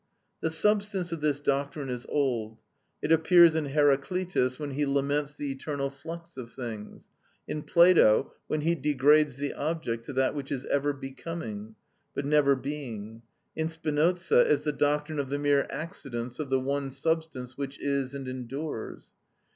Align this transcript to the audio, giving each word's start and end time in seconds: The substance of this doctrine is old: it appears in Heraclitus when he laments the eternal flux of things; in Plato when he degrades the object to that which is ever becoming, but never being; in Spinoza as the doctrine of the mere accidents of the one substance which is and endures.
The 0.39 0.49
substance 0.49 1.11
of 1.11 1.21
this 1.21 1.39
doctrine 1.39 1.89
is 1.91 2.07
old: 2.09 2.57
it 3.03 3.11
appears 3.11 3.53
in 3.53 3.65
Heraclitus 3.65 4.57
when 4.57 4.71
he 4.71 4.83
laments 4.83 5.35
the 5.35 5.51
eternal 5.51 5.91
flux 5.91 6.37
of 6.37 6.51
things; 6.53 7.07
in 7.47 7.61
Plato 7.61 8.33
when 8.47 8.61
he 8.61 8.73
degrades 8.73 9.35
the 9.37 9.53
object 9.53 10.05
to 10.07 10.13
that 10.13 10.33
which 10.33 10.51
is 10.51 10.65
ever 10.65 10.91
becoming, 10.93 11.75
but 12.15 12.25
never 12.25 12.55
being; 12.55 13.21
in 13.55 13.69
Spinoza 13.69 14.43
as 14.47 14.63
the 14.63 14.73
doctrine 14.73 15.19
of 15.19 15.29
the 15.29 15.37
mere 15.37 15.67
accidents 15.69 16.39
of 16.39 16.49
the 16.49 16.59
one 16.59 16.89
substance 16.89 17.55
which 17.55 17.77
is 17.79 18.15
and 18.15 18.27
endures. 18.27 19.11